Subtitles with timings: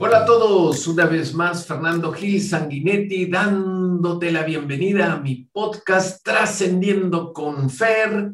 [0.00, 6.24] Hola a todos, una vez más Fernando Gil Sanguinetti dándote la bienvenida a mi podcast
[6.24, 8.30] Trascendiendo con Fer.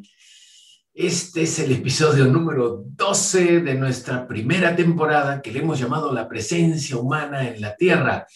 [0.92, 6.28] Este es el episodio número 12 de nuestra primera temporada que le hemos llamado La
[6.28, 8.26] presencia humana en la Tierra.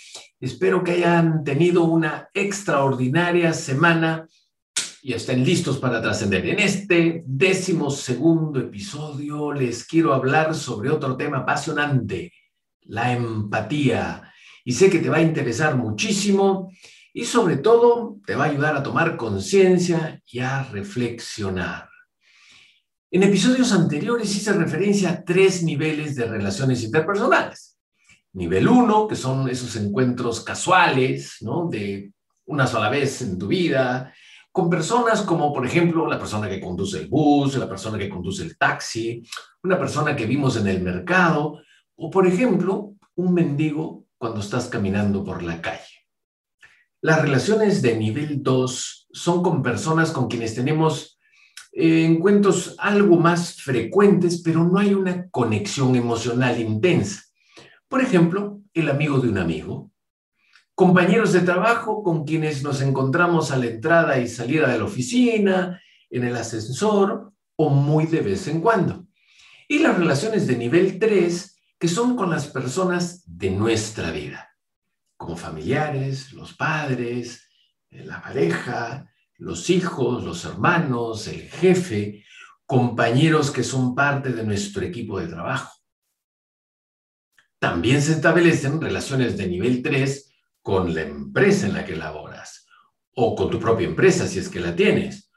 [0.40, 4.26] Espero que hayan tenido una extraordinaria semana
[5.02, 6.46] y estén listos para trascender.
[6.46, 12.32] En este décimo segundo episodio les quiero hablar sobre otro tema apasionante,
[12.88, 14.32] la empatía.
[14.64, 16.70] Y sé que te va a interesar muchísimo
[17.14, 21.88] y sobre todo te va a ayudar a tomar conciencia y a reflexionar.
[23.10, 27.78] En episodios anteriores hice referencia a tres niveles de relaciones interpersonales.
[28.34, 31.68] Nivel uno, que son esos encuentros casuales, ¿no?
[31.70, 32.12] De
[32.44, 34.12] una sola vez en tu vida,
[34.52, 38.42] con personas como, por ejemplo, la persona que conduce el bus, la persona que conduce
[38.42, 39.22] el taxi,
[39.62, 41.60] una persona que vimos en el mercado,
[41.98, 46.06] o, por ejemplo, un mendigo cuando estás caminando por la calle.
[47.00, 51.18] Las relaciones de nivel 2 son con personas con quienes tenemos
[51.72, 57.22] eh, encuentros algo más frecuentes, pero no hay una conexión emocional intensa.
[57.88, 59.90] Por ejemplo, el amigo de un amigo,
[60.74, 65.80] compañeros de trabajo con quienes nos encontramos a la entrada y salida de la oficina,
[66.10, 69.04] en el ascensor o muy de vez en cuando.
[69.66, 74.50] Y las relaciones de nivel 3 que son con las personas de nuestra vida,
[75.16, 77.48] como familiares, los padres,
[77.90, 82.24] eh, la pareja, los hijos, los hermanos, el jefe,
[82.66, 85.72] compañeros que son parte de nuestro equipo de trabajo.
[87.60, 92.66] También se establecen relaciones de nivel 3 con la empresa en la que laboras,
[93.14, 95.27] o con tu propia empresa si es que la tienes,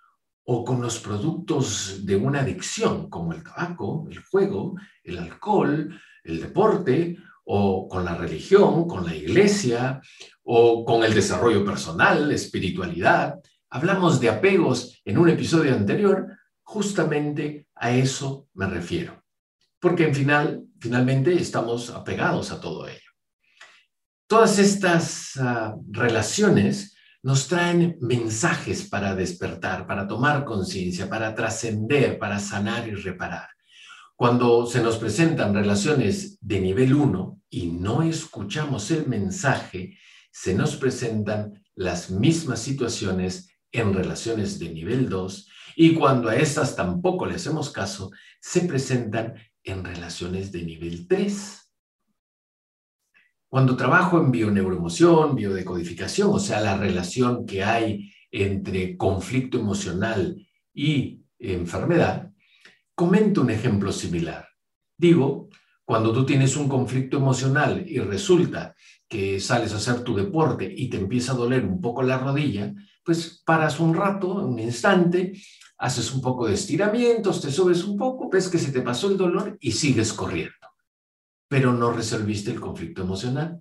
[0.54, 6.42] o con los productos de una adicción como el tabaco, el juego, el alcohol, el
[6.42, 10.02] deporte o con la religión, con la iglesia
[10.44, 13.40] o con el desarrollo personal, espiritualidad.
[13.70, 16.28] Hablamos de apegos en un episodio anterior,
[16.64, 19.24] justamente a eso me refiero,
[19.80, 23.10] porque en final, finalmente estamos apegados a todo ello.
[24.28, 26.91] Todas estas ah, relaciones
[27.24, 33.50] nos traen mensajes para despertar, para tomar conciencia, para trascender, para sanar y reparar.
[34.16, 39.98] Cuando se nos presentan relaciones de nivel 1 y no escuchamos el mensaje,
[40.32, 46.76] se nos presentan las mismas situaciones en relaciones de nivel 2 y cuando a estas
[46.76, 51.61] tampoco le hacemos caso, se presentan en relaciones de nivel 3.
[53.52, 61.20] Cuando trabajo en bioneuroemoción, biodecodificación, o sea, la relación que hay entre conflicto emocional y
[61.38, 62.32] enfermedad,
[63.02, 64.48] Comento un ejemplo similar.
[64.96, 65.50] Digo,
[65.86, 68.76] cuando tú tienes un conflicto emocional y resulta
[69.10, 72.72] que sales a hacer tu deporte y te empieza a doler un poco la rodilla,
[73.04, 75.34] pues paras un rato, un instante,
[75.80, 79.18] haces un poco de estiramientos, te subes un poco, ves que se te pasó el
[79.18, 80.61] dolor y sigues corriendo.
[81.52, 83.60] Pero no resolviste el conflicto emocional.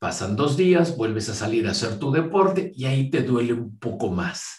[0.00, 3.78] Pasan dos días, vuelves a salir a hacer tu deporte y ahí te duele un
[3.78, 4.58] poco más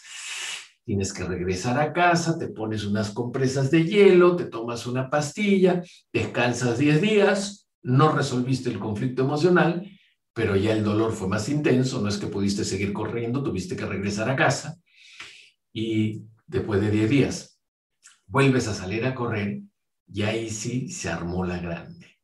[0.86, 5.82] tienes que regresar a casa, te pones unas compresas de hielo, te tomas una pastilla,
[6.12, 9.84] descansas 10 días, no resolviste el conflicto emocional,
[10.32, 13.84] pero ya el dolor fue más intenso, no es que pudiste seguir corriendo, tuviste que
[13.84, 14.76] regresar a casa
[15.72, 17.60] y después de 10 días
[18.26, 19.62] vuelves a salir a correr
[20.06, 22.15] y ahí sí se armó la grande.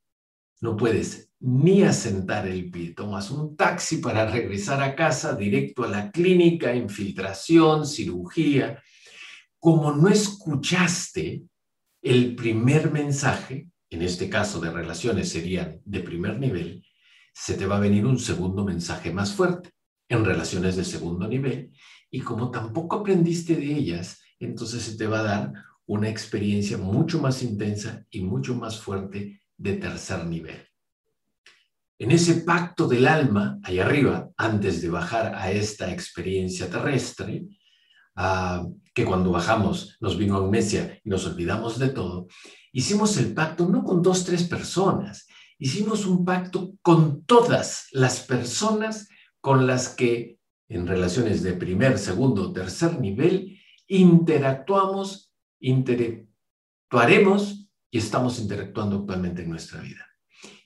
[0.62, 2.94] No puedes ni asentar el pie.
[2.94, 8.80] Tomas un taxi para regresar a casa, directo a la clínica, infiltración, cirugía.
[9.58, 11.42] Como no escuchaste
[12.00, 16.86] el primer mensaje, en este caso de relaciones serían de primer nivel,
[17.34, 19.70] se te va a venir un segundo mensaje más fuerte
[20.08, 21.72] en relaciones de segundo nivel.
[22.08, 25.52] Y como tampoco aprendiste de ellas, entonces se te va a dar
[25.86, 30.66] una experiencia mucho más intensa y mucho más fuerte de tercer nivel.
[31.98, 37.46] En ese pacto del alma, ahí arriba, antes de bajar a esta experiencia terrestre,
[38.16, 42.26] ah, que cuando bajamos nos vino amnesia y nos olvidamos de todo,
[42.72, 45.28] hicimos el pacto no con dos, tres personas,
[45.58, 49.08] hicimos un pacto con todas las personas
[49.40, 50.38] con las que
[50.68, 57.61] en relaciones de primer, segundo, tercer nivel interactuamos, interactuaremos
[57.92, 60.08] y estamos interactuando actualmente en nuestra vida.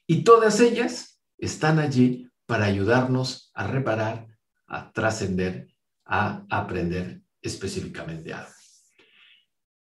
[0.07, 4.29] Y todas ellas están allí para ayudarnos a reparar,
[4.69, 5.75] a trascender,
[6.05, 8.53] a aprender específicamente algo.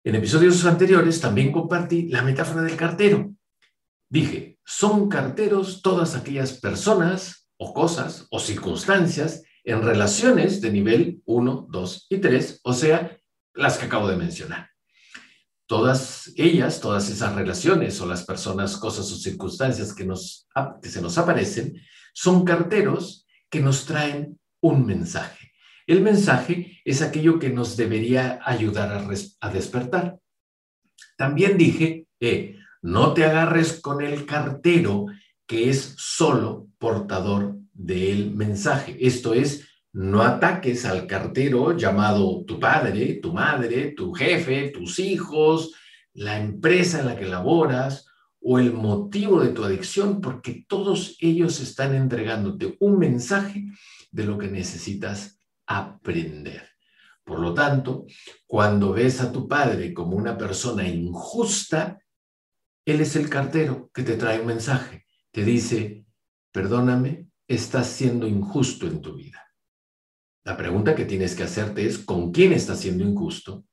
[0.03, 3.35] En episodios anteriores también compartí la metáfora del cartero.
[4.09, 11.67] Dije, son carteros todas aquellas personas o cosas o circunstancias en relaciones de nivel 1,
[11.69, 13.19] 2 y 3, o sea,
[13.53, 14.71] las que acabo de mencionar.
[15.67, 20.47] Todas ellas, todas esas relaciones o las personas, cosas o circunstancias que, nos,
[20.81, 21.81] que se nos aparecen,
[22.15, 25.53] son carteros que nos traen un mensaje.
[25.87, 29.09] El mensaje es aquello que nos debería ayudar a,
[29.41, 30.19] a despertar.
[31.17, 35.07] También dije, eh, no te agarres con el cartero
[35.47, 38.97] que es solo portador del mensaje.
[39.01, 45.72] Esto es, no ataques al cartero llamado tu padre, tu madre, tu jefe, tus hijos,
[46.12, 48.06] la empresa en la que laboras
[48.38, 53.69] o el motivo de tu adicción, porque todos ellos están entregándote un mensaje
[54.10, 56.69] de lo que necesitas aprender.
[57.25, 58.04] Por lo tanto,
[58.46, 61.98] cuando ves a tu padre como una persona injusta,
[62.84, 65.06] él es el cartero que te trae un mensaje.
[65.31, 66.04] Te dice,
[66.52, 69.45] perdóname, estás siendo injusto en tu vida.
[70.46, 73.64] La pregunta que tienes que hacerte es, ¿con quién estás siendo injusto?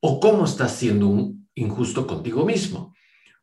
[0.00, 2.94] ¿O cómo estás siendo injusto contigo mismo?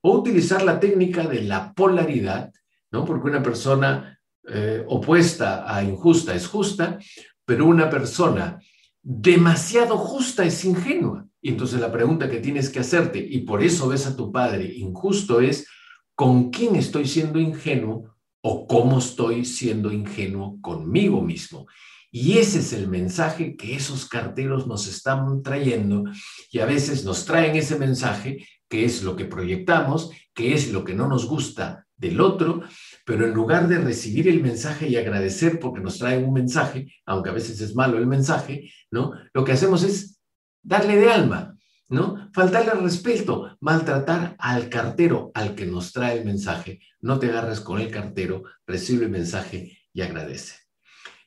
[0.01, 2.51] O utilizar la técnica de la polaridad,
[2.89, 3.05] ¿no?
[3.05, 6.97] Porque una persona eh, opuesta a injusta es justa,
[7.45, 8.59] pero una persona
[9.03, 11.27] demasiado justa es ingenua.
[11.43, 14.65] Y entonces la pregunta que tienes que hacerte, y por eso ves a tu padre
[14.65, 15.67] injusto, es
[16.15, 21.67] ¿con quién estoy siendo ingenuo o cómo estoy siendo ingenuo conmigo mismo?
[22.11, 26.05] Y ese es el mensaje que esos carteros nos están trayendo
[26.51, 30.83] y a veces nos traen ese mensaje que es lo que proyectamos, que es lo
[30.83, 32.61] que no nos gusta del otro,
[33.05, 37.29] pero en lugar de recibir el mensaje y agradecer porque nos traen un mensaje, aunque
[37.29, 39.11] a veces es malo el mensaje, ¿no?
[39.33, 40.19] Lo que hacemos es
[40.63, 41.57] darle de alma,
[41.89, 42.29] ¿no?
[42.33, 46.79] Faltarle respeto, maltratar al cartero, al que nos trae el mensaje.
[47.01, 50.68] No te agarres con el cartero, recibe el mensaje y agradece.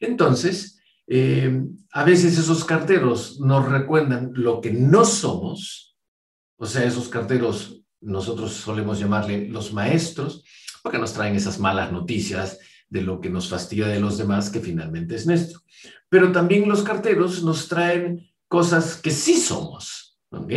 [0.02, 1.62] Entonces, eh,
[1.92, 5.96] a veces esos carteros nos recuerdan lo que no somos,
[6.56, 10.44] o sea, esos carteros nosotros solemos llamarle los maestros,
[10.82, 12.58] porque nos traen esas malas noticias
[12.88, 15.60] de lo que nos fastidia de los demás, que finalmente es nuestro.
[16.08, 20.52] Pero también los carteros nos traen cosas que sí somos, ¿ok?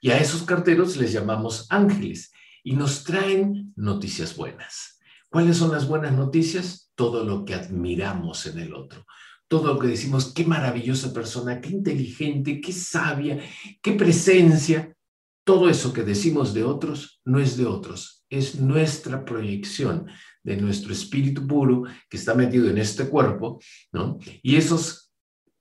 [0.00, 2.32] Y a esos carteros les llamamos ángeles
[2.64, 4.99] y nos traen noticias buenas.
[5.30, 6.90] ¿Cuáles son las buenas noticias?
[6.96, 9.06] Todo lo que admiramos en el otro.
[9.46, 13.40] Todo lo que decimos, qué maravillosa persona, qué inteligente, qué sabia,
[13.80, 14.92] qué presencia.
[15.44, 20.06] Todo eso que decimos de otros no es de otros, es nuestra proyección
[20.42, 23.60] de nuestro espíritu puro que está metido en este cuerpo,
[23.92, 24.18] ¿no?
[24.42, 25.12] Y esos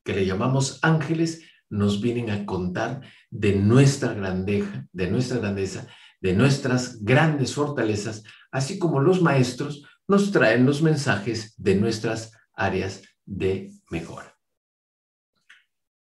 [0.04, 5.88] que le llamamos ángeles nos vienen a contar de nuestra grandeza, de nuestra grandeza,
[6.22, 13.04] de nuestras grandes fortalezas, así como los maestros nos traen los mensajes de nuestras áreas
[13.26, 14.38] de mejora.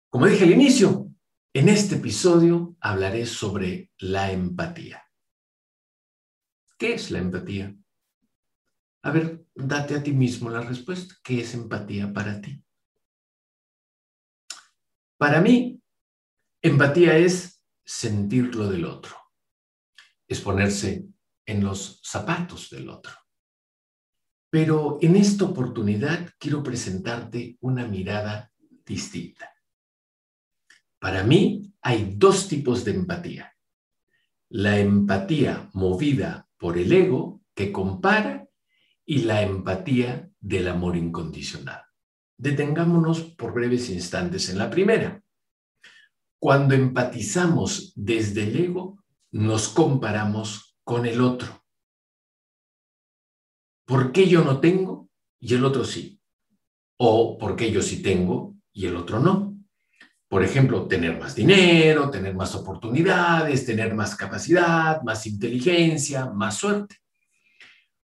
[0.09, 1.07] Como dije al inicio,
[1.53, 5.03] en este episodio hablaré sobre la empatía.
[6.77, 7.75] ¿Qué es la empatía?
[9.01, 11.15] A ver, date a ti mismo la respuesta.
[11.23, 12.63] ¿Qué es empatía para ti?
[15.17, 15.81] Para mí,
[16.61, 19.15] empatía es sentir lo del otro,
[20.27, 21.05] es ponerse
[21.49, 23.11] en los zapatos del otro.
[24.51, 28.51] Pero en esta oportunidad quiero presentarte una mirada
[28.85, 29.51] distinta.
[30.99, 33.55] Para mí hay dos tipos de empatía.
[34.49, 38.47] La empatía movida por el ego que compara
[39.05, 41.81] y la empatía del amor incondicional.
[42.37, 45.23] Detengámonos por breves instantes en la primera.
[46.37, 51.63] Cuando empatizamos desde el ego, nos comparamos con el otro.
[53.85, 55.07] ¿Por qué yo no tengo
[55.39, 56.19] y el otro sí?
[56.97, 59.55] ¿O por qué yo sí tengo y el otro no?
[60.27, 66.95] Por ejemplo, tener más dinero, tener más oportunidades, tener más capacidad, más inteligencia, más suerte.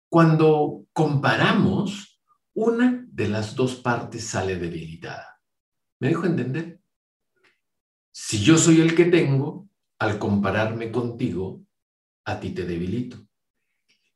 [0.08, 2.22] Cuando comparamos,
[2.54, 5.42] una de las dos partes sale debilitada.
[6.00, 6.80] ¿Me dejo entender?
[8.12, 11.66] Si yo soy el que tengo, al compararme contigo,
[12.26, 13.26] a ti te debilito.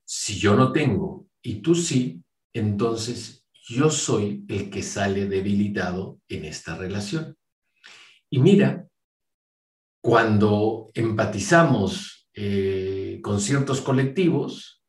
[0.04, 2.24] Si yo no tengo y tú sí,
[2.54, 7.38] entonces yo soy el que sale debilitado en esta relación.
[8.30, 8.88] Y mira,
[10.02, 14.84] cuando empatizamos eh, con ciertos colectivos,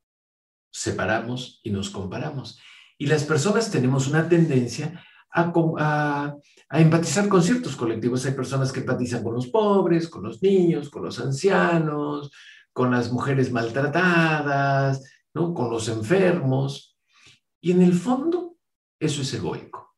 [0.73, 2.59] separamos y nos comparamos.
[2.97, 6.37] Y las personas tenemos una tendencia a,
[6.73, 8.25] empatizar con ciertos colectivos.
[8.27, 12.31] Hay personas que empatizan con los pobres, con los niños, con los ancianos,
[12.73, 15.03] con las mujeres maltratadas,
[15.35, 15.55] ¿no?
[15.55, 16.97] con los enfermos.
[17.61, 18.57] Y en el fondo,
[18.99, 19.97] eso es egoico,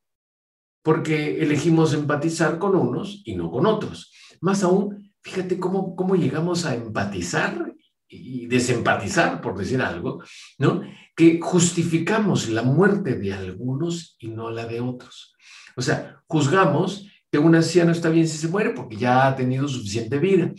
[0.83, 4.13] porque elegimos empatizar con unos y no con otros.
[4.41, 7.73] Más aún, fíjate cómo, cómo llegamos a empatizar
[8.09, 10.23] y desempatizar, por decir algo,
[10.59, 10.83] ¿no?
[11.17, 15.35] Que justificamos la muerte de algunos y no la de otros.
[15.77, 19.67] O sea, juzgamos que un anciano está bien si se muere porque ya ha tenido
[19.67, 20.53] suficiente vida,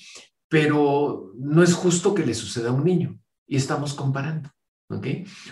[0.53, 4.51] pero no es justo que le suceda a un niño y estamos comparando,
[4.87, 5.07] ¿ok?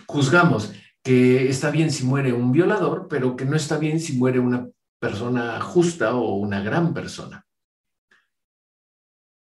[0.05, 4.38] Juzgamos que está bien si muere un violador, pero que no está bien si muere
[4.38, 7.43] una persona justa o una gran persona.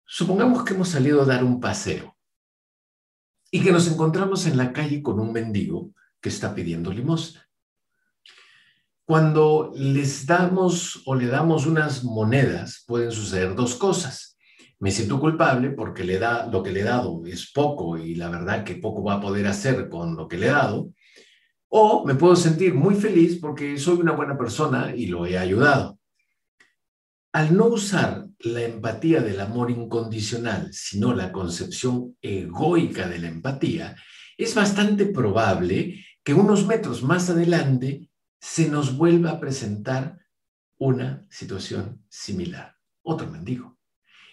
[0.06, 2.16] Supongamos que hemos salido a dar un paseo
[3.50, 7.50] y que nos encontramos en la calle con un mendigo que está pidiendo limosna.
[9.04, 14.29] Cuando les damos o le damos unas monedas, pueden suceder dos cosas.
[14.80, 18.30] Me siento culpable porque le da, lo que le he dado es poco y la
[18.30, 20.94] verdad que poco va a poder hacer con lo que le he dado.
[21.68, 26.00] O me puedo sentir muy feliz porque soy una buena persona y lo he ayudado.
[27.34, 33.96] Al no usar la empatía del amor incondicional, sino la concepción egoica de la empatía,
[34.38, 38.10] es bastante probable que unos metros más adelante
[38.40, 40.18] se nos vuelva a presentar
[40.78, 43.79] una situación similar, otro mendigo.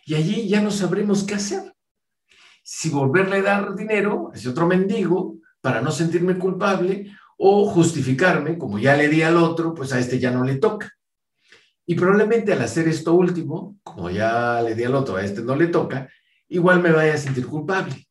[0.06, 1.74] Y allí ya no sabremos qué hacer.
[2.62, 8.56] Si volverle a dar dinero a ese otro mendigo para no sentirme culpable o justificarme,
[8.56, 10.92] como ya le di al otro, pues a este ya no le toca.
[11.84, 15.56] Y probablemente al hacer esto último, como ya le di al otro, a este no
[15.56, 16.08] le toca,
[16.48, 18.06] igual me vaya a sentir culpable.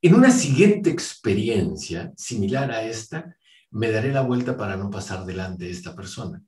[0.00, 3.36] En una siguiente experiencia similar a esta,
[3.70, 6.42] me daré la vuelta para no pasar delante de esta persona.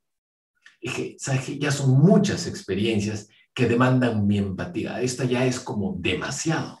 [1.17, 1.59] ¿sabes?
[1.59, 3.27] Ya son muchas experiencias
[3.57, 5.01] que demandan mi empatía.
[5.01, 6.79] Esta ya es como demasiado.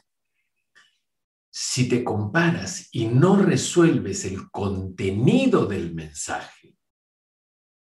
[1.49, 6.77] Si te comparas y no resuelves el contenido del mensaje,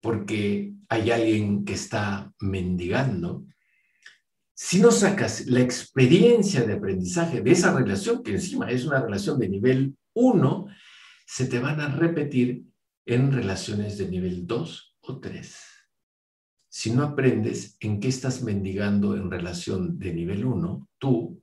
[0.00, 3.46] porque hay alguien que está mendigando,
[4.54, 9.38] si no sacas la experiencia de aprendizaje de esa relación, que encima es una relación
[9.38, 10.66] de nivel 1,
[11.26, 12.64] se te van a repetir
[13.06, 15.69] en relaciones de nivel 2 o 3.
[16.72, 21.42] Si no aprendes en qué estás mendigando en relación de nivel 1, tú,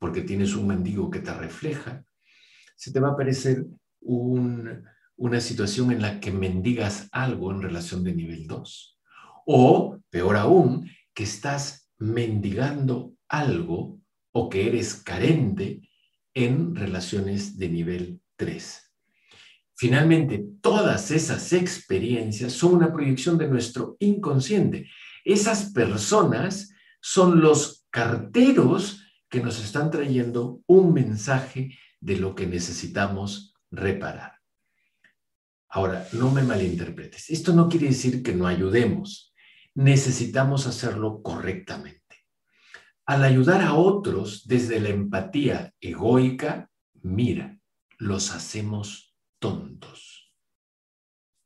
[0.00, 2.04] porque tienes un mendigo que te refleja,
[2.76, 3.64] se te va a aparecer
[4.00, 4.84] un,
[5.16, 9.00] una situación en la que mendigas algo en relación de nivel 2.
[9.46, 14.00] O, peor aún, que estás mendigando algo
[14.32, 15.88] o que eres carente
[16.34, 18.83] en relaciones de nivel 3.
[19.76, 24.88] Finalmente, todas esas experiencias son una proyección de nuestro inconsciente.
[25.24, 33.54] Esas personas son los carteros que nos están trayendo un mensaje de lo que necesitamos
[33.70, 34.34] reparar.
[35.68, 37.30] Ahora, no me malinterpretes.
[37.30, 39.34] Esto no quiere decir que no ayudemos.
[39.74, 42.00] Necesitamos hacerlo correctamente.
[43.06, 46.70] Al ayudar a otros desde la empatía egoica,
[47.02, 47.58] mira,
[47.98, 49.13] los hacemos
[49.44, 50.32] tontos.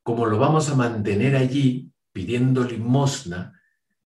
[0.05, 3.61] Como lo vamos a mantener allí pidiendo limosna,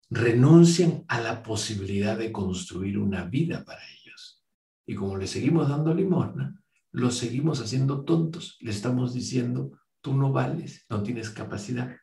[0.09, 4.41] renuncian a la posibilidad de construir una vida para ellos.
[4.85, 6.55] Y como le seguimos dando limosna,
[6.91, 8.55] los seguimos haciendo tontos.
[8.61, 11.93] Le estamos diciendo, tú no vales, no tienes capacidad.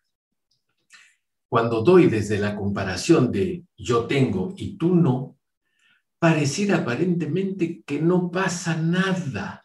[1.49, 5.39] Cuando doy desde la comparación de yo tengo y tú no,
[6.19, 9.65] pareciera aparentemente que no pasa nada.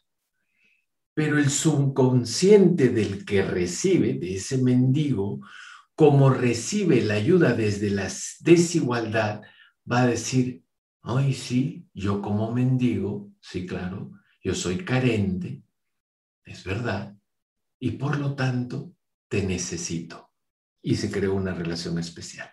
[1.14, 5.42] Pero el subconsciente del que recibe, de ese mendigo,
[5.96, 9.44] como recibe la ayuda desde la desigualdad,
[9.90, 10.64] va a decir,
[11.02, 15.64] ay, sí, yo como mendigo, sí, claro, yo soy carente,
[16.46, 17.16] es verdad,
[17.80, 18.96] y por lo tanto
[19.28, 20.32] te necesito.
[20.82, 22.53] Y se creó una relación especial.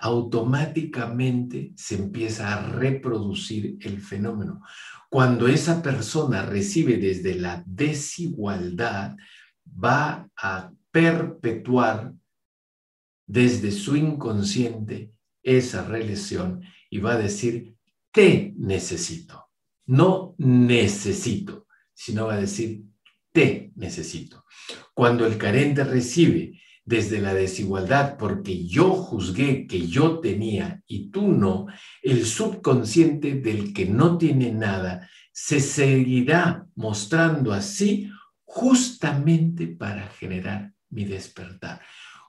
[0.00, 4.62] Automáticamente se empieza a reproducir el fenómeno.
[5.10, 9.16] Cuando esa persona recibe desde la desigualdad,
[9.66, 12.12] va a perpetuar
[13.26, 15.12] desde su inconsciente
[15.42, 17.74] esa relación y va a decir,
[18.12, 19.48] te necesito.
[19.86, 22.84] No necesito, sino va a decir,
[23.32, 24.44] te necesito.
[24.94, 31.28] Cuando el carente recibe desde la desigualdad porque yo juzgué que yo tenía y tú
[31.28, 31.66] no,
[32.02, 38.10] el subconsciente del que no tiene nada se seguirá mostrando así
[38.42, 41.82] justamente para generar mi despertar.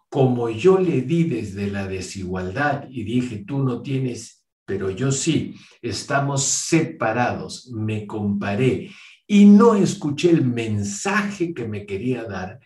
[0.09, 5.55] Como yo le di desde la desigualdad y dije, tú no tienes, pero yo sí,
[5.81, 8.91] estamos separados, me comparé
[9.25, 12.59] y no escuché el mensaje que me quería dar,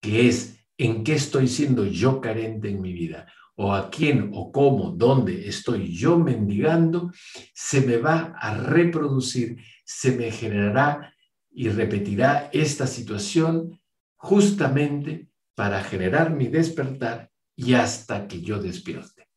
[0.00, 4.52] que es en qué estoy siendo yo carente en mi vida, o a quién o
[4.52, 7.10] cómo, dónde estoy yo mendigando,
[7.52, 11.12] se me va a reproducir, se me generará
[11.50, 13.80] y repetirá esta situación
[14.16, 19.28] justamente para generar mi despertar y hasta que yo despierte.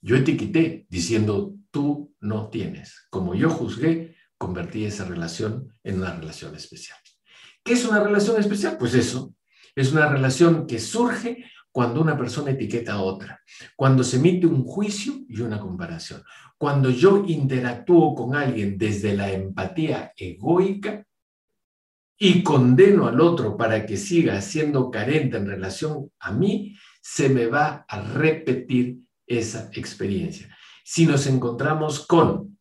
[0.00, 3.06] Yo etiqueté diciendo, tú no tienes.
[3.10, 6.98] Como yo juzgué, convertí esa relación en una relación especial.
[7.62, 8.78] ¿Qué es una relación especial?
[8.78, 9.34] Pues eso,
[9.74, 13.40] es una relación que surge cuando una persona etiqueta a otra,
[13.74, 16.22] cuando se emite un juicio y una comparación,
[16.56, 21.04] cuando yo interactúo con alguien desde la empatía egoica
[22.16, 27.46] y condeno al otro para que siga siendo carente en relación a mí, se me
[27.46, 30.56] va a repetir esa experiencia.
[30.84, 32.56] Si nos encontramos con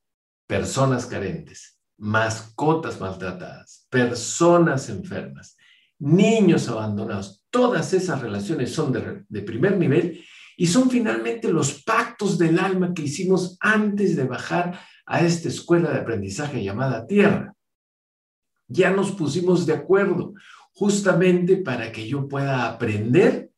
[0.47, 5.55] personas carentes, mascotas maltratadas, personas enfermas,
[6.03, 10.21] niños abandonados, todas esas relaciones son de, primer nivel
[10.57, 15.91] y son finalmente los pactos del alma que hicimos antes de bajar a esta escuela
[15.91, 17.55] de aprendizaje llamada Tierra.
[18.67, 20.33] Ya nos pusimos de acuerdo
[20.73, 23.51] justamente para que yo pueda aprender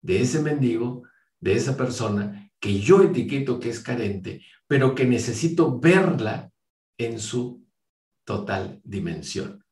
[0.00, 1.04] de ese mendigo,
[1.38, 6.50] de esa persona que yo etiqueto que es carente, pero que necesito verla
[6.98, 7.64] en su
[8.24, 9.64] total dimensión.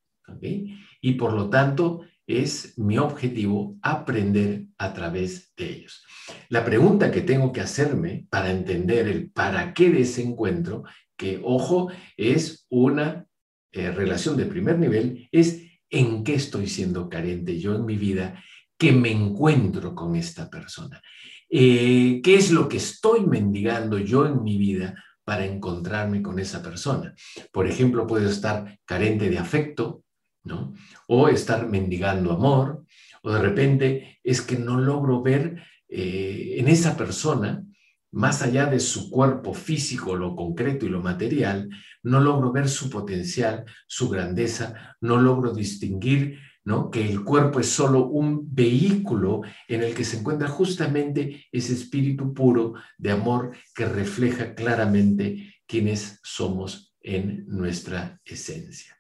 [1.00, 2.02] Y por lo tanto,
[2.38, 6.04] es mi objetivo aprender a través de ellos.
[6.48, 10.84] La pregunta que tengo que hacerme para entender el para qué de ese encuentro,
[11.16, 13.26] que ojo, es una
[13.72, 18.42] eh, relación de primer nivel, es en qué estoy siendo carente yo en mi vida
[18.78, 21.02] que me encuentro con esta persona.
[21.50, 24.94] Eh, ¿Qué es lo que estoy mendigando yo en mi vida
[25.24, 27.12] para encontrarme con esa persona?
[27.52, 30.04] Por ejemplo, puedo estar carente de afecto,
[30.44, 30.74] ¿no?
[31.06, 32.84] O estar mendigando amor,
[33.22, 37.64] o de repente es que no logro ver eh, en esa persona,
[38.12, 41.68] más allá de su cuerpo físico, lo concreto y lo material,
[42.02, 46.90] no logro ver su potencial, su grandeza, no logro distinguir ¿no?
[46.90, 52.34] que el cuerpo es solo un vehículo en el que se encuentra justamente ese espíritu
[52.34, 58.99] puro de amor que refleja claramente quiénes somos en nuestra esencia.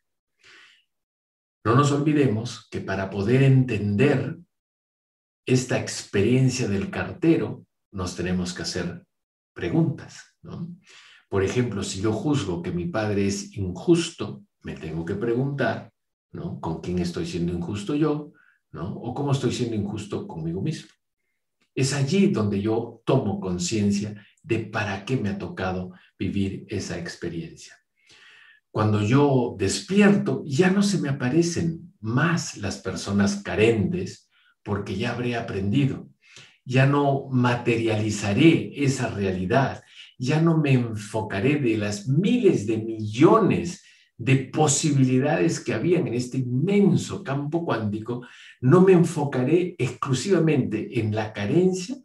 [1.64, 4.38] No nos olvidemos que para poder entender
[5.46, 9.04] esta experiencia del cartero, nos tenemos que hacer
[9.52, 10.36] preguntas.
[11.28, 15.92] Por ejemplo, si yo juzgo que mi padre es injusto, me tengo que preguntar,
[16.32, 16.60] ¿no?
[16.60, 18.32] ¿Con quién estoy siendo injusto yo?
[18.72, 18.94] ¿no?
[18.94, 20.90] ¿O cómo estoy siendo injusto conmigo mismo?
[21.74, 27.74] Es allí donde yo tomo conciencia de para qué me ha tocado vivir esa experiencia.
[28.70, 34.30] Cuando yo despierto, ya no se me aparecen más las personas carentes
[34.62, 36.08] porque ya habré aprendido.
[36.64, 39.82] Ya no materializaré esa realidad.
[40.18, 43.82] Ya no me enfocaré de las miles de millones
[44.20, 48.20] de posibilidades que habían en este inmenso campo cuántico,
[48.60, 51.96] no me enfocaré exclusivamente en la carencia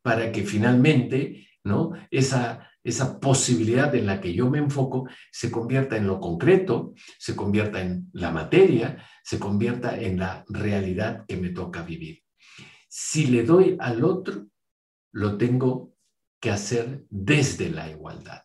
[0.00, 1.92] para que finalmente ¿no?
[2.10, 7.34] esa esa posibilidad en la que yo me enfoco se convierta en lo concreto, se
[7.34, 12.22] convierta en la materia, se convierta en la realidad que me toca vivir.
[12.86, 14.46] Si le doy al otro,
[15.12, 15.94] lo tengo
[16.38, 18.42] que hacer desde la igualdad.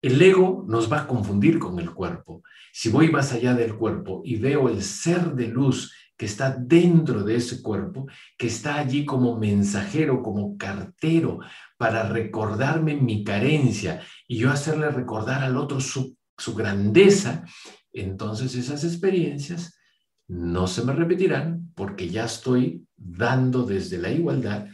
[0.00, 2.44] El ego nos va a confundir con el cuerpo.
[2.72, 7.22] Si voy más allá del cuerpo y veo el ser de luz que está dentro
[7.22, 11.38] de ese cuerpo, que está allí como mensajero, como cartero,
[11.78, 16.16] para recordarme mi carencia y yo hacerle recordar al otro su,
[16.56, 17.44] grandeza,
[17.92, 19.78] entonces esas experiencias
[20.26, 24.66] no se me repetirán porque ya estoy dando desde la igualdad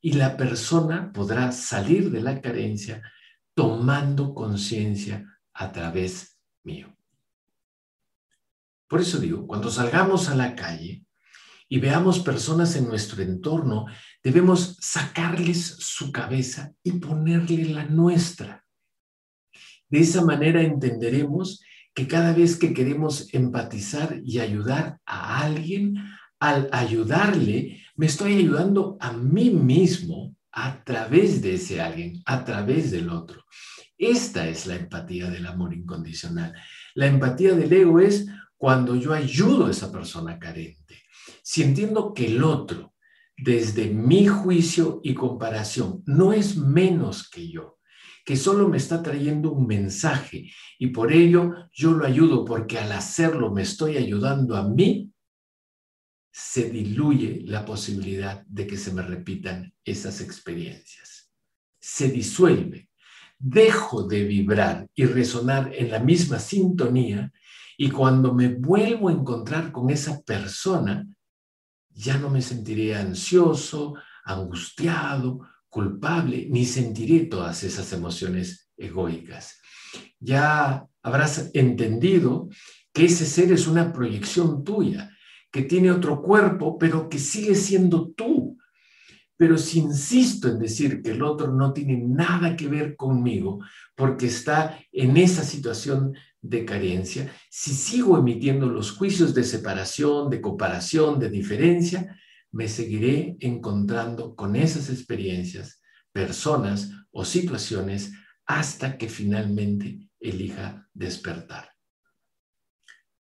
[0.00, 3.02] y la persona podrá salir de la carencia
[3.54, 6.94] tomando conciencia a través mío.
[8.92, 11.06] Por eso digo, cuando salgamos a la calle
[11.66, 13.86] y veamos personas en nuestro entorno,
[14.22, 18.66] debemos sacarles su cabeza y ponerle la nuestra.
[19.88, 21.62] De esa manera entenderemos
[21.94, 25.94] que cada vez que queremos empatizar y ayudar a alguien,
[26.38, 32.90] al ayudarle, me estoy ayudando a mí mismo a través de ese alguien, a través
[32.90, 33.42] del otro.
[33.96, 36.52] Esta es la empatía del amor incondicional.
[36.94, 38.26] La empatía del ego es
[38.62, 41.02] cuando yo ayudo a esa persona carente,
[41.42, 42.94] si entiendo que el otro,
[43.36, 47.80] desde mi juicio y comparación, no es menos que yo,
[48.24, 50.48] que solo me está trayendo un mensaje
[50.78, 55.10] y por ello yo lo ayudo porque al hacerlo me estoy ayudando a mí,
[56.30, 61.32] se diluye la posibilidad de que se me repitan esas experiencias.
[61.80, 62.90] Se disuelve.
[63.40, 67.32] Dejo de vibrar y resonar en la misma sintonía
[67.76, 71.06] y cuando me vuelvo a encontrar con esa persona,
[71.90, 79.60] ya no me sentiré ansioso, angustiado, culpable, ni sentiré todas esas emociones egoicas.
[80.18, 82.48] Ya habrás entendido
[82.92, 85.10] que ese ser es una proyección tuya,
[85.50, 88.58] que tiene otro cuerpo, pero que sigue siendo tú.
[89.36, 93.60] Pero si insisto en decir que el otro no tiene nada que ver conmigo,
[93.94, 100.40] porque está en esa situación de carencia, si sigo emitiendo los juicios de separación, de
[100.40, 102.18] comparación, de diferencia,
[102.50, 105.80] me seguiré encontrando con esas experiencias,
[106.12, 108.12] personas o situaciones
[108.44, 111.70] hasta que finalmente elija despertar.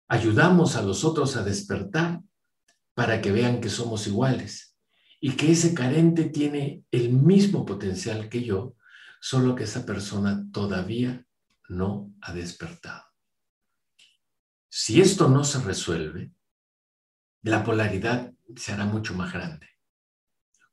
[0.08, 2.20] Ayudamos a los otros a despertar
[2.94, 4.76] para que vean que somos iguales
[5.20, 8.74] y que ese carente tiene el mismo potencial que yo,
[9.20, 11.24] solo que esa persona todavía
[11.68, 13.09] no ha despertado.
[14.72, 16.30] Si esto no se resuelve,
[17.42, 19.66] la polaridad se hará mucho más grande.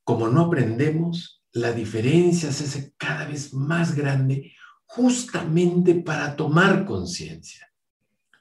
[0.03, 4.53] Como no aprendemos, la diferencia se hace cada vez más grande
[4.86, 7.73] justamente para tomar conciencia.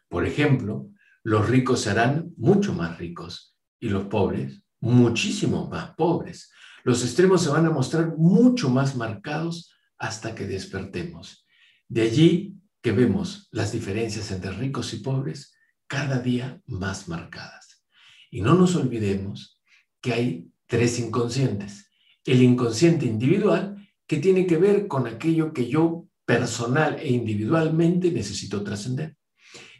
[0.08, 0.90] Por ejemplo,
[1.22, 6.52] los ricos serán mucho más ricos y los pobres muchísimo más pobres.
[6.84, 11.46] Los extremos se van a mostrar mucho más marcados hasta que despertemos.
[11.88, 12.54] De allí
[12.86, 15.56] que vemos las diferencias entre ricos y pobres
[15.88, 17.82] cada día más marcadas.
[18.30, 19.60] Y no nos olvidemos
[20.00, 21.90] que hay tres inconscientes.
[22.24, 28.62] El inconsciente individual, que tiene que ver con aquello que yo personal e individualmente necesito
[28.62, 29.16] trascender.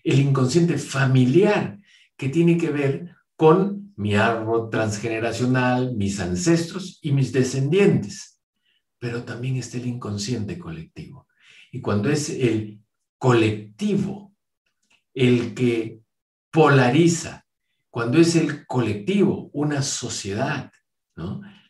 [0.02, 1.78] El inconsciente familiar,
[2.16, 8.40] que tiene que ver con mi árbol transgeneracional, mis ancestros y mis descendientes.
[8.98, 11.28] Pero también está el inconsciente colectivo.
[11.70, 12.80] Y cuando es el
[13.18, 14.34] colectivo
[15.14, 16.00] el que
[16.50, 17.46] polariza,
[17.90, 20.70] cuando es el colectivo, una sociedad,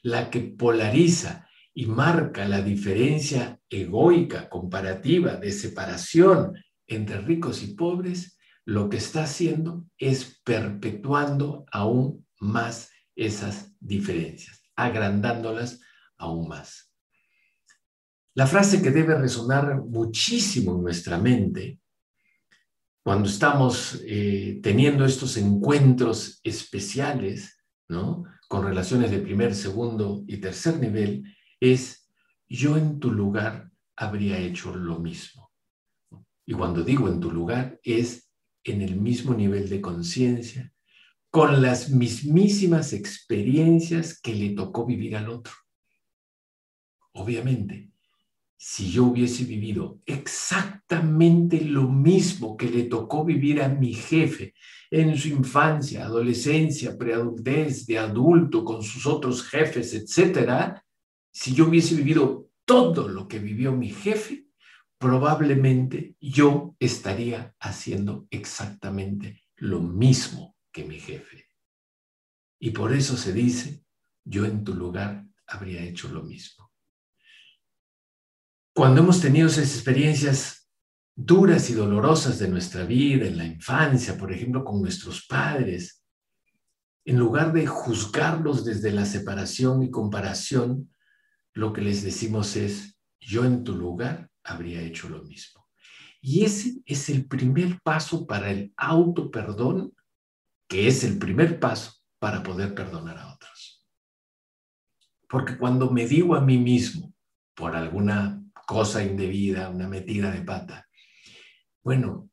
[0.02, 6.54] la que polariza y marca la diferencia egoica, comparativa, de separación
[6.86, 15.80] entre ricos y pobres, lo que está haciendo es perpetuando aún más esas diferencias, agrandándolas
[16.18, 16.85] aún más.
[18.36, 21.80] La frase que debe resonar muchísimo en nuestra mente
[23.02, 28.24] cuando estamos eh, teniendo estos encuentros especiales, ¿no?
[28.46, 31.24] Con relaciones de primer, segundo y tercer nivel,
[31.60, 32.10] es
[32.46, 35.50] yo en tu lugar habría hecho lo mismo.
[36.44, 38.30] Y cuando digo en tu lugar, es
[38.64, 40.74] en el mismo nivel de conciencia,
[41.30, 45.54] con las mismísimas experiencias que le tocó vivir al otro.
[47.12, 47.95] Obviamente,
[48.56, 54.54] si yo hubiese vivido exactamente lo mismo que le tocó vivir a mi jefe
[54.90, 60.82] en su infancia, adolescencia, preadultez, de adulto, con sus otros jefes, etcétera,
[61.30, 64.46] si yo hubiese vivido todo lo que vivió mi jefe,
[64.98, 71.46] probablemente yo estaría haciendo exactamente lo mismo que mi jefe.
[72.58, 73.84] Y por eso se dice,
[74.24, 76.70] yo en tu lugar habría hecho lo mismo.
[78.76, 80.70] Cuando hemos tenido esas experiencias
[81.14, 86.04] duras y dolorosas de nuestra vida, en la infancia, por ejemplo, con nuestros padres,
[87.06, 90.94] en lugar de juzgarlos desde la separación y comparación,
[91.54, 95.66] lo que les decimos es, yo en tu lugar habría hecho lo mismo.
[96.20, 99.94] Y ese es el primer paso para el auto perdón,
[100.68, 103.86] que es el primer paso para poder perdonar a otros.
[105.30, 107.14] Porque cuando me digo a mí mismo,
[107.54, 108.35] por alguna
[108.66, 110.86] cosa indebida, una metida de pata,
[111.82, 112.28] bueno,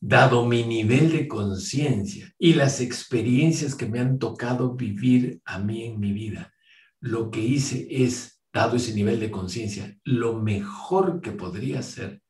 [0.00, 5.84] dado mi nivel de conciencia y las experiencias que me han tocado vivir a mí
[5.84, 6.52] en mi vida,
[7.00, 12.22] lo que hice es dado ese nivel de conciencia, lo mejor que podría hacer,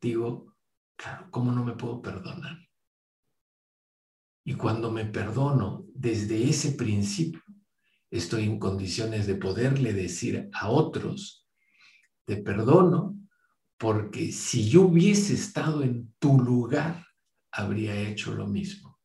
[0.00, 0.54] digo,
[0.96, 2.58] claro, ¿cómo no me puedo perdonar?
[4.44, 7.42] Y cuando me perdono desde ese principio,
[8.10, 11.43] estoy en condiciones de poderle decir a otros,
[12.24, 13.18] te perdono
[13.78, 17.06] porque si yo hubiese estado en tu lugar,
[17.50, 18.98] habría hecho lo mismo.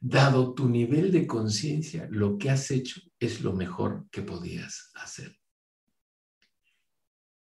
[0.00, 5.36] Dado tu nivel de conciencia, lo que has hecho es lo mejor que podías hacer.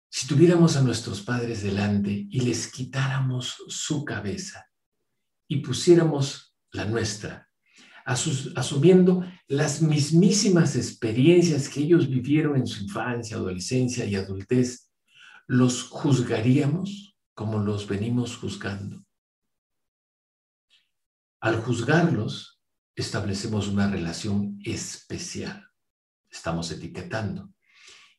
[0.10, 4.68] Si tuviéramos a nuestros padres delante y les quitáramos su cabeza
[5.48, 7.50] y pusiéramos la nuestra,
[8.06, 14.93] asumiendo las mismísimas experiencias que ellos vivieron en su infancia, adolescencia y adultez,
[15.48, 19.06] ¿los juzgaríamos como los venimos juzgando?
[21.40, 22.62] Al juzgarlos,
[22.96, 25.70] establecemos una relación especial.
[26.30, 27.54] Estamos etiquetando.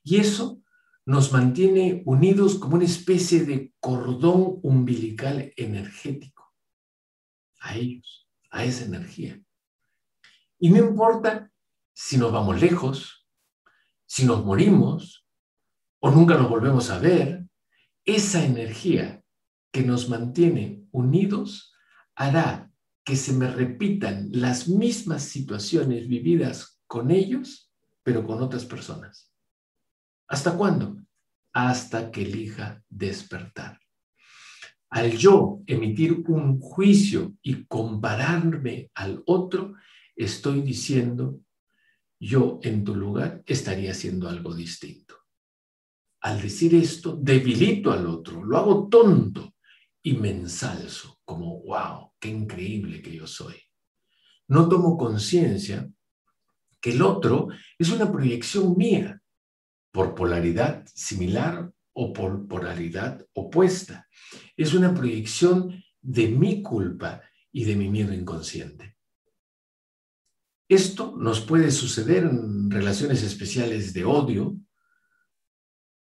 [0.03, 0.63] Y eso
[1.07, 6.55] nos mantiene unidos como una especie de cordón umbilical energético
[7.61, 9.41] a ellos, a esa energía.
[10.59, 11.51] Y no importa
[11.93, 13.27] si nos vamos lejos,
[14.07, 15.24] si nos morimos
[16.05, 17.47] o nunca nos volvemos a ver,
[18.05, 19.25] esa energía
[19.73, 21.73] que nos mantiene unidos
[22.15, 22.71] hará
[23.03, 29.33] que se me repitan las mismas situaciones vividas con ellos, pero con otras personas.
[30.29, 30.99] ¿Hasta cuándo?
[31.55, 33.81] Hasta que elija despertar.
[34.91, 39.73] Al yo emitir un juicio y compararme al otro,
[40.15, 41.41] estoy diciendo,
[42.21, 45.24] yo en tu lugar estaría haciendo algo distinto.
[46.25, 49.57] Al decir esto, debilito al otro, lo hago tonto
[50.03, 53.57] y me ensalzo como, wow, qué increíble que yo soy.
[54.49, 55.87] No tomo conciencia
[56.81, 59.21] que el otro es una proyección mía
[59.93, 64.09] por polaridad similar o por polaridad opuesta.
[64.57, 67.21] Es una proyección de mi culpa
[67.53, 68.97] y de mi miedo inconsciente.
[70.71, 74.57] Esto nos puede suceder en relaciones especiales de odio,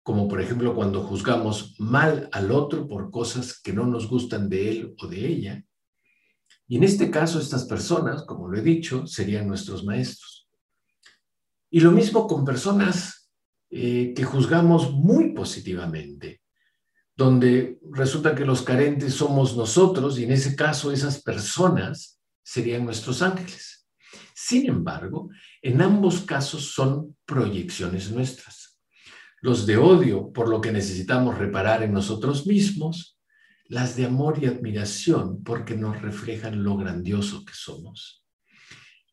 [0.02, 4.70] como por ejemplo cuando juzgamos mal al otro por cosas que no nos gustan de
[4.70, 5.64] él o de ella.
[6.66, 10.48] Y en este caso, estas personas, como lo he dicho, serían nuestros maestros.
[11.70, 13.30] Y lo mismo con personas
[13.70, 16.42] eh, que juzgamos muy positivamente,
[17.16, 23.22] donde resulta que los carentes somos nosotros y en ese caso esas personas serían nuestros
[23.22, 23.86] ángeles.
[24.34, 25.28] Sin embargo,
[25.62, 28.59] en ambos casos son proyecciones nuestras.
[29.40, 33.18] Los de odio por lo que necesitamos reparar en nosotros mismos,
[33.64, 38.24] las de amor y admiración porque nos reflejan lo grandioso que somos.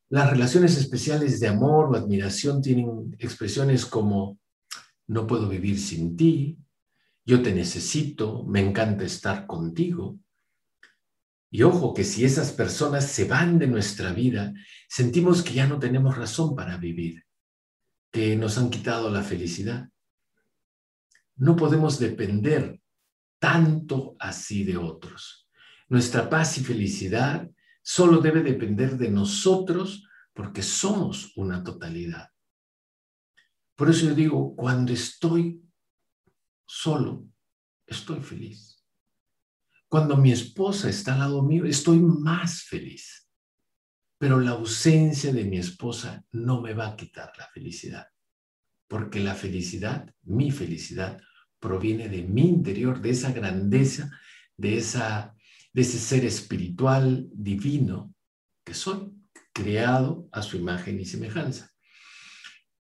[0.10, 4.40] Las relaciones especiales de amor o admiración tienen expresiones como
[5.08, 6.58] no puedo vivir sin ti,
[7.26, 10.20] yo te necesito, me encanta estar contigo,
[11.50, 14.54] y ojo que si esas personas se van de nuestra vida,
[14.90, 17.26] sentimos que ya no tenemos razón para vivir,
[18.12, 19.90] que nos han quitado la felicidad.
[21.38, 22.80] No podemos depender
[23.40, 25.48] tanto así de otros.
[25.90, 27.50] Nuestra paz y felicidad
[27.82, 32.30] solo debe depender de nosotros porque somos una totalidad.
[33.76, 35.64] Por eso yo digo, cuando estoy
[36.66, 37.28] solo,
[37.86, 38.84] estoy feliz.
[39.88, 43.30] Cuando mi esposa está al lado mío, estoy más feliz.
[44.18, 48.08] Pero la ausencia de mi esposa no me va a quitar la felicidad.
[48.88, 51.22] Porque la felicidad, mi felicidad,
[51.60, 54.12] proviene de mi interior, de esa grandeza,
[54.56, 55.36] de, esa,
[55.74, 58.14] de ese ser espiritual divino
[58.66, 59.12] que soy,
[59.54, 61.72] creado a su imagen y semejanza.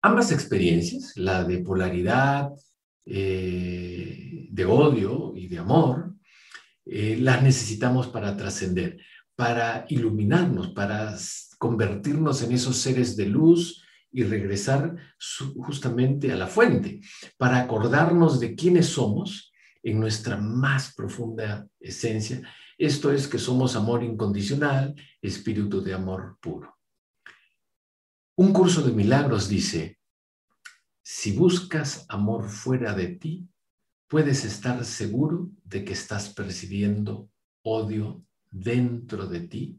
[0.02, 2.50] Ambas experiencias, la de polaridad,
[3.04, 6.14] eh, de odio y de amor,
[6.86, 8.98] eh, las necesitamos para trascender,
[9.36, 11.16] para iluminarnos, para
[11.58, 14.96] convertirnos en esos seres de luz y regresar
[15.56, 17.00] justamente a la fuente,
[17.36, 22.42] para acordarnos de quiénes somos en nuestra más profunda esencia.
[22.76, 26.76] Esto es que somos amor incondicional, espíritu de amor puro.
[28.36, 29.98] Un curso de milagros dice,
[31.02, 33.48] si buscas amor fuera de ti,
[34.08, 37.30] puedes estar seguro de que estás percibiendo
[37.62, 39.78] odio dentro de ti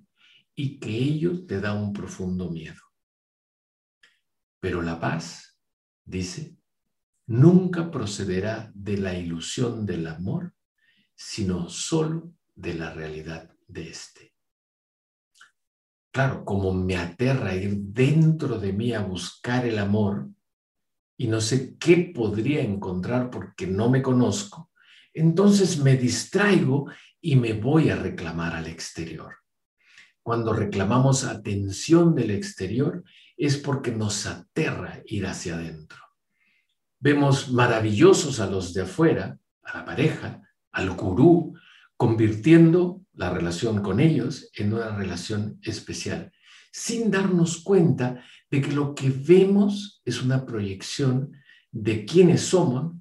[0.56, 2.91] y que ello te da un profundo miedo.
[4.62, 5.58] Pero la paz,
[6.06, 6.56] dice,
[7.26, 10.54] nunca procederá de la ilusión del amor,
[11.16, 14.34] sino solo de la realidad de éste.
[16.12, 20.30] Claro, como me aterra ir dentro de mí a buscar el amor,
[21.18, 24.72] y no sé qué podría encontrar porque no me conozco,
[25.14, 26.88] entonces me distraigo
[27.20, 29.36] y me voy a reclamar al exterior.
[30.24, 33.04] Cuando reclamamos atención del exterior
[33.38, 35.98] es porque nos aterra ir hacia adentro.
[37.00, 40.42] Vemos maravillosos a los de afuera, a la pareja,
[40.72, 41.56] al gurú,
[41.98, 46.32] convirtiendo la relación con ellos en una relación especial,
[46.72, 51.34] sin darnos cuenta de que lo que vemos es una proyección
[51.72, 52.96] de quiénes somos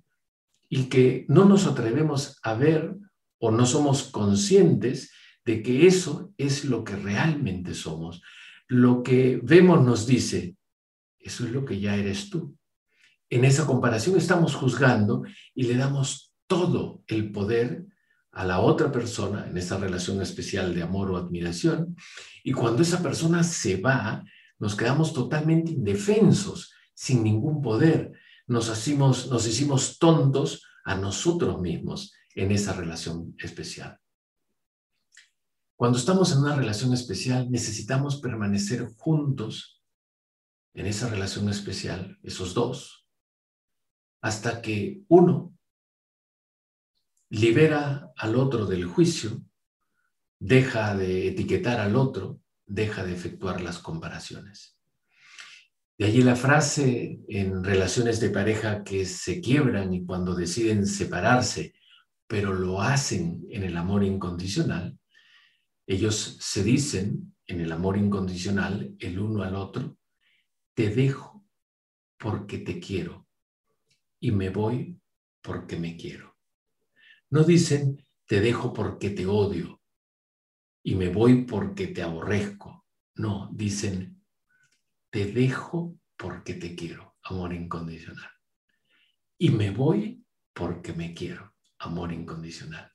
[0.68, 2.96] y que no nos atrevemos a ver
[3.38, 5.10] o no somos conscientes
[5.44, 8.22] de que eso es lo que realmente somos.
[8.70, 10.56] Lo que vemos nos dice,
[11.18, 12.56] eso es lo que ya eres tú.
[13.28, 15.24] En esa comparación estamos juzgando
[15.56, 17.84] y le damos todo el poder
[18.30, 21.96] a la otra persona en esa relación especial de amor o admiración.
[22.44, 24.22] Y cuando esa persona se va,
[24.60, 28.12] nos quedamos totalmente indefensos, sin ningún poder.
[28.46, 33.99] Nos, hacimos, nos hicimos tontos a nosotros mismos en esa relación especial.
[35.80, 39.82] Cuando estamos en una relación especial, necesitamos permanecer juntos
[40.74, 43.06] en esa relación especial, esos dos,
[44.20, 45.56] hasta que uno
[47.30, 49.40] libera al otro del juicio,
[50.38, 54.76] deja de etiquetar al otro, deja de efectuar las comparaciones.
[55.96, 61.72] De allí la frase en relaciones de pareja que se quiebran y cuando deciden separarse,
[62.26, 64.99] pero lo hacen en el amor incondicional,
[65.90, 69.98] ellos se dicen en el amor incondicional el uno al otro,
[70.72, 71.44] te dejo
[72.16, 73.26] porque te quiero
[74.20, 75.00] y me voy
[75.42, 76.36] porque me quiero.
[77.30, 79.82] No dicen, te dejo porque te odio
[80.84, 82.86] y me voy porque te aborrezco.
[83.16, 84.22] No, dicen,
[85.10, 88.30] te dejo porque te quiero, amor incondicional.
[89.38, 92.92] Y me voy porque me quiero, amor incondicional.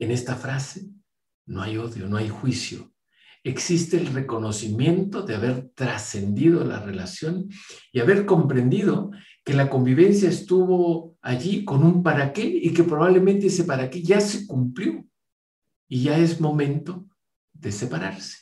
[0.00, 0.90] En esta frase
[1.46, 2.92] no hay odio, no hay juicio.
[3.44, 7.48] Existe el reconocimiento de haber trascendido la relación
[7.92, 9.10] y haber comprendido
[9.44, 14.02] que la convivencia estuvo allí con un para qué y que probablemente ese para qué
[14.02, 15.04] ya se cumplió
[15.88, 17.06] y ya es momento
[17.52, 18.38] de separarse.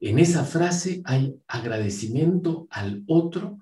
[0.00, 3.58] En esa frase hay agradecimiento al otro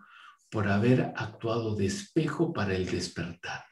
[0.50, 3.64] por haber actuado de espejo para el despertar,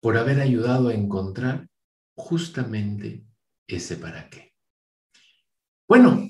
[0.00, 1.68] por haber ayudado a encontrar
[2.16, 3.24] justamente
[3.66, 4.54] ese para qué.
[5.86, 6.28] Bueno,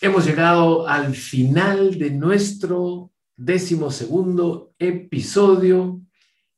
[0.00, 6.00] hemos llegado al final de nuestro décimo segundo episodio.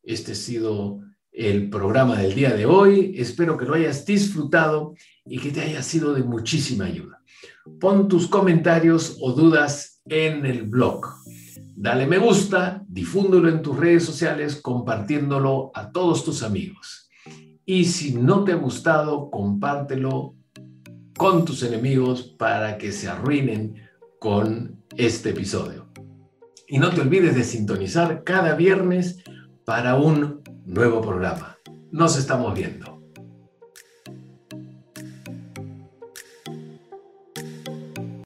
[0.02, 1.00] Este ha sido
[1.32, 3.14] el programa del día de hoy.
[3.16, 7.22] Espero que lo hayas disfrutado y que te haya sido de muchísima ayuda.
[7.78, 11.06] Pon tus comentarios o dudas en el blog.
[11.76, 17.10] Dale me gusta, difúndelo en tus redes sociales compartiéndolo a todos tus amigos.
[17.64, 20.35] Y si no te ha gustado, compártelo
[21.16, 23.75] con tus enemigos para que se arruinen
[24.18, 25.87] con este episodio.
[26.66, 29.23] Y no te olvides de sintonizar cada viernes
[29.64, 31.57] para un nuevo programa.
[31.90, 32.89] Nos estamos viendo.